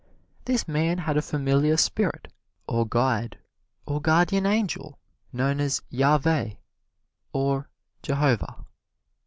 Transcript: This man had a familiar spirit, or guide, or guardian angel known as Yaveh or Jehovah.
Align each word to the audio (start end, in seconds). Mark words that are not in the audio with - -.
This 0.45 0.67
man 0.67 0.97
had 0.97 1.15
a 1.15 1.21
familiar 1.21 1.77
spirit, 1.77 2.33
or 2.67 2.87
guide, 2.87 3.37
or 3.85 4.01
guardian 4.01 4.47
angel 4.47 4.97
known 5.31 5.59
as 5.59 5.83
Yaveh 5.91 6.57
or 7.33 7.69
Jehovah. 8.01 8.65